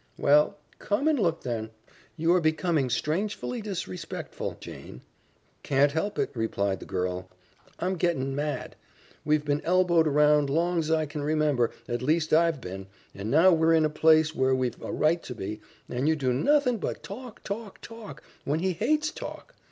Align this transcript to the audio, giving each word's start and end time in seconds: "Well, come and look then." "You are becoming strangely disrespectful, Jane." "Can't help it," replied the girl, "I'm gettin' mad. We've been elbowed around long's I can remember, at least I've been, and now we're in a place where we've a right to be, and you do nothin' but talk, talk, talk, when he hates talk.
"Well, 0.17 0.57
come 0.79 1.07
and 1.07 1.19
look 1.19 1.41
then." 1.43 1.69
"You 2.17 2.33
are 2.33 2.41
becoming 2.41 2.89
strangely 2.89 3.61
disrespectful, 3.61 4.57
Jane." 4.59 5.01
"Can't 5.61 5.91
help 5.91 6.17
it," 6.17 6.31
replied 6.33 6.79
the 6.79 6.87
girl, 6.87 7.29
"I'm 7.77 7.97
gettin' 7.97 8.35
mad. 8.35 8.75
We've 9.23 9.45
been 9.45 9.61
elbowed 9.61 10.07
around 10.07 10.49
long's 10.49 10.89
I 10.89 11.05
can 11.05 11.21
remember, 11.21 11.69
at 11.87 12.01
least 12.01 12.33
I've 12.33 12.59
been, 12.59 12.87
and 13.13 13.29
now 13.29 13.51
we're 13.51 13.73
in 13.75 13.85
a 13.85 13.91
place 13.91 14.33
where 14.33 14.55
we've 14.55 14.81
a 14.81 14.91
right 14.91 15.21
to 15.21 15.35
be, 15.35 15.61
and 15.87 16.09
you 16.09 16.15
do 16.15 16.33
nothin' 16.33 16.77
but 16.79 17.03
talk, 17.03 17.43
talk, 17.43 17.79
talk, 17.81 18.23
when 18.43 18.57
he 18.57 18.73
hates 18.73 19.11
talk. 19.11 19.53